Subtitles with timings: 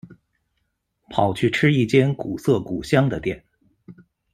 [1.11, 3.45] 跑去吃一间古色古香的店